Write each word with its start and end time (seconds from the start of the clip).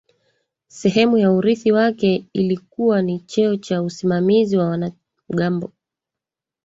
Sehemu 0.67 1.17
ya 1.17 1.31
urithi 1.31 1.71
wake 1.71 2.25
ilikuwa 2.33 3.01
ni 3.01 3.19
cheo 3.19 3.55
cha 3.57 3.81
usimamizi 3.83 4.57
wa 4.57 4.65
wanamgambo 4.65 5.71